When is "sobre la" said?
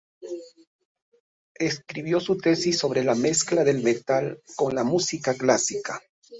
2.79-3.13